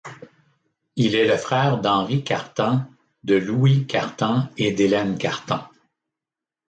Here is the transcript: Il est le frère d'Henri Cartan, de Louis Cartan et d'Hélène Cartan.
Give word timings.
Il 0.95 1.13
est 1.13 1.27
le 1.27 1.37
frère 1.37 1.79
d'Henri 1.79 2.23
Cartan, 2.23 2.87
de 3.23 3.35
Louis 3.35 3.85
Cartan 3.85 4.49
et 4.57 4.71
d'Hélène 4.71 5.15
Cartan. 5.15 5.61